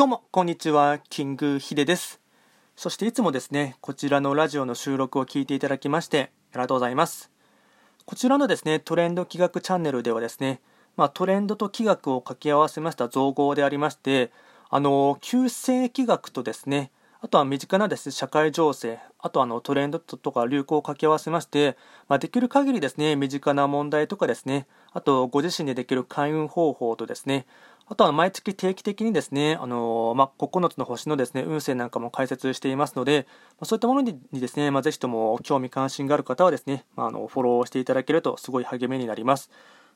[0.00, 0.98] どうも、こんにちは。
[1.10, 2.22] キングヒデです。
[2.74, 7.30] そしていつもですね、こちらのラジオの収録を聞いていただきまして、ありがとうございます。
[8.06, 10.62] こちらのですね、トレンド企画チャンネルではですね、
[10.96, 14.30] まあ、トレンドと企画を掛け合わせました造語でありまして、
[14.70, 21.76] あの、旧世企画とですね、あとは身近なです、ね、社会情勢、あとあのトレンドとか流行を掛け合わせまして、
[22.08, 27.46] まあ、できる限りですね、身近な問題とかですね、あとご自身でできる開運方法とですね、
[27.86, 33.26] あとは毎月定期的にですね、あのまあ、9つの星のですね、運勢なんかも解説していますので、
[33.58, 39.50] ま、そういったものにですね、まあ、ぜひとも興味関心がある方はですね、ま、あのフォローしていただけるとすごい励みになります。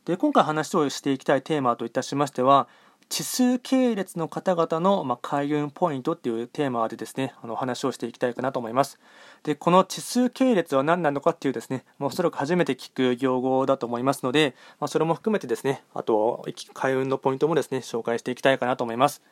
[0.06, 2.68] で、今回話をしていきたいテーマといたしましては、
[3.08, 8.98] 地数系列の方々の、まあ、開運ポイントっていうテーマでですね、あの話をしていきたいかなと思います。
[9.42, 19.22] で、この地数系列は何なのかっていうですね、もうおそらく初めて聞く用語だと思いますので、まあ、それも含めてですね、あと、開運のポイントもですね、紹介していきたいかなと思います。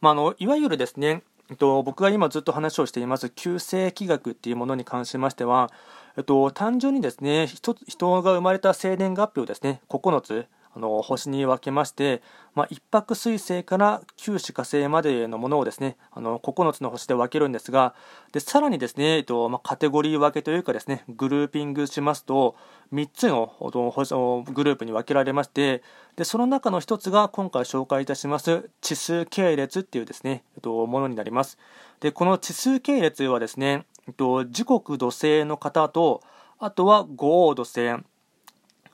[0.00, 5.70] まあ、あのいわゆるですね、えっと、僕が今ずっと話をしています旧世紀学っていうものに関しましては、
[6.16, 7.74] えっと、単純にですね人
[8.22, 10.46] が生まれた生年月日をですね9つ
[10.76, 12.20] あの星に分けまして、
[12.54, 17.94] まあ、1泊水星から九死火星までのものをですねあの9つの星で分けるんですが
[18.32, 22.56] でさらにですね、えっとまあ、カテゴリー分けというかですねグルーピングしますと
[22.92, 25.82] 3つのグループに分けられまして
[26.16, 31.58] でその中の1つが今回紹介いたします地数系列っていうですね、えっと、ものになります。
[32.00, 36.22] でこの地数系列はですね、えっと、時刻土星の方と
[36.58, 38.04] あとは五黄土星。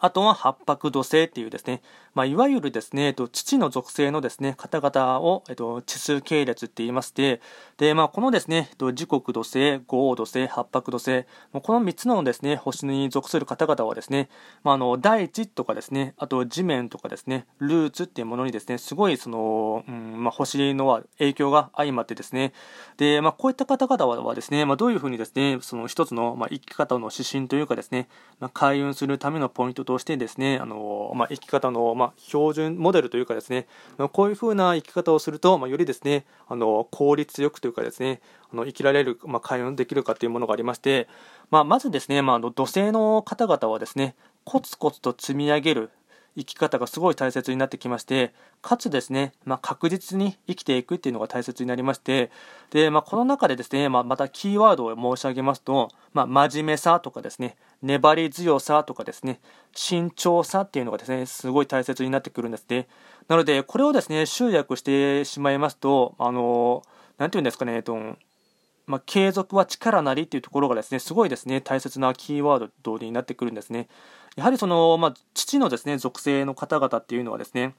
[0.03, 1.81] あとは八白土星っていうですね、
[2.15, 7.41] まあ、いわゆるですね、えっと、父の属性のですね、方々を、えっと、地数系列って言いまして、
[7.77, 14.29] で、まあ、このですね、えっと、時刻土星、五黄土星、八白土星、この3つのですね、星に属する方々はですね、
[14.65, 22.53] まあ、あの、大地とかですね、あと地面とかですね、ルーツっていうものにですね、すごいその、うんまあ、星の影響が相まってですね、
[22.97, 28.09] で、まあ、こういった方々はですね、まあ、どういうふうにですね、その一つの、まあ、生き方の指針というかですね、
[28.41, 33.67] まあ、開運するためのポイントととしてですね、あのまあ、生き方の、まあ、ま標準モデルというかですね、
[34.13, 38.21] こういうふうな生き方をすると、まあ、よりですね、あの効率よくというかですね、
[38.53, 41.09] あの生きられる、まあ、開運できるかというものがありまして、
[41.51, 44.15] まあ、まずですね、まあ、土星の方々はですね、
[44.45, 45.91] コツコツと積み上げる
[46.37, 48.33] 生き方がすごい大切になってきまして、
[48.63, 52.31] かつですね、まあ、確実に生きていくっていうのが大切になりまして、
[52.71, 59.41] で、まあ、この中でですね、まあ、またキーワードを申し上げますと、まあ、真面目さとかですね、粘り強さとかですね、
[59.75, 62.87] 慎重さっていうのがですね、すごい大切になってくるんですね。
[63.29, 66.83] なので、これをですね、集約してしまいますと、あの、
[67.19, 67.97] なんていうんですかね、えっと、
[68.87, 73.89] まあ、継続は力なりっていうところがですね、すごいですね、大切なキーワードになってくるんですね。
[74.37, 77.75] やはりその、まあ、父のですね、属性の方々っていうのはですね、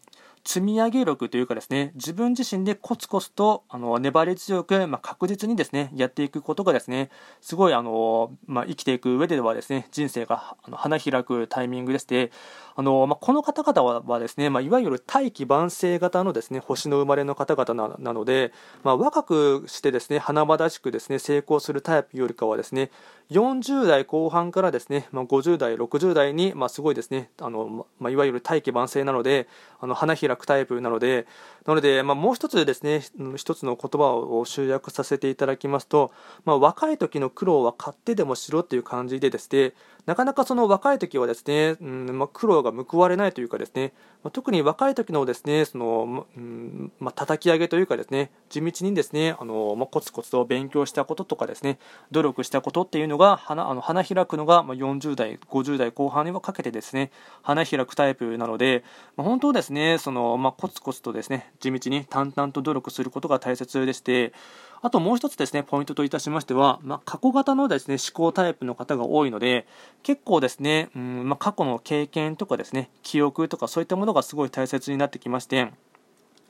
[0.45, 7.09] 積み上げ力というかですね、自分自身でコツコツとあの粘り強く、まあ、確実にですね、やっていくことがですね、
[7.39, 12.31] すごいあの、まあ、生きていく上ではですね、人生があの花開くタイミングでして、
[12.75, 18.51] あのまあ、この方々はですね、まあ、いわゆる大器晩成型のですね、星の生まれの方々ななので、
[18.83, 22.91] まあ、若くしてですね、華々しくですね、成功するタイプよりかはですね、
[23.31, 29.47] 40代後半からですね、まあ、50代、60代に、まあ、すごいですね、あのまあ、いわゆる大器晩成なので、
[29.79, 31.25] あの花開くタイプなので、
[31.65, 33.03] なので、まあ、もう一つですね、
[33.37, 36.11] 一つの言葉を集約させていただきますと、
[36.43, 39.73] まあ、若い時の苦労は買ってでもしろっていう感じでですね、
[40.05, 51.79] なかなかその若い時はですね、うんまあ、苦労が報われないというかですね、まあ、特に若い時のですね、その、うんまあ、叩き上げというかですね、地道にですね、あのまあ、コツコツと勉強したこととかですね、
[52.11, 57.11] 努力したことっていうのが花あの花開くのが、まあ、40代、50代後半にはかけてですね、
[57.41, 58.83] 花開くタイプなので、
[59.15, 64.33] まあ、本当ですね、そのまあ、コツコツとですね、地道に淡々と努力することが大切でして、
[64.81, 69.65] あともう一つですね、ポイントといたしましては、まあ、過去型のですね、思考タイプの方が多いので、
[70.03, 75.71] 結構ですね、うんまあ、過去の経験とかですね、記憶とかそういったものがすごい大切になってきまして、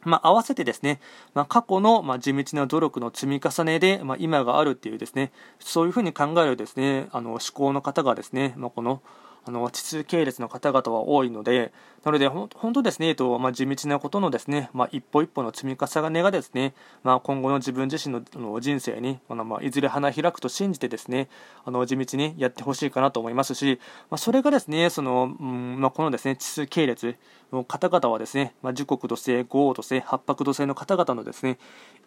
[0.05, 0.99] まあ、合わせてですね、
[1.33, 9.01] まあ、過去の、まあ、地道な努力の積み重ねで、まあ、今があるっていうですね、そういうふうに考えるですね、あの思考の方がですね、まあ、この
[9.45, 11.73] あの地図系列の方々は多いので、
[12.03, 16.73] なので、本当ですね、えっとまあ、地道なことのですね、まあ、一歩一歩の積み重ねがですね、
[17.03, 21.29] まあ、今後の自分自身の人生に、あのまあ、いずれ花開くと信じてですね、
[21.65, 23.79] あの地道にやってほしいかなと思いますし、
[24.09, 27.15] まあ、それがですね、その、うんまあ、このですね、地図系列
[27.55, 31.57] の方々はですね、まあ、樹国土星、豪土星、八白土星の方々のですね、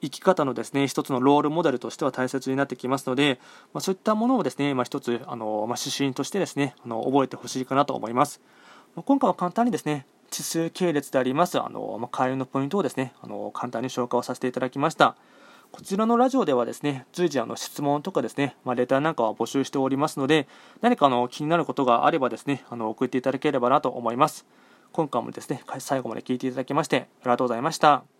[0.01, 3.39] 生き方のですね、一つのロールモデルとしては大切になってきますので、
[3.73, 8.41] まあ、そういったものをですね、まあ、一つあの、まあ、指針としてですね、あの覚えてほしいかなと思います。
[8.95, 15.17] まあ、今回は簡単にですね、地数系列でありますあの、まあ、開運のポイントをですねあの簡単に紹介をさせていただきました
[15.73, 20.47] こちらのラジオではですね随時あの質問とかですね、まあ、レターなんかは募集しておりますので
[20.81, 24.47] 何かあの気になることがあればですねあの送っていただければなと思います
[24.93, 28.16] 今回もですね、最後まで聴いていただきまして、ありがとうございました。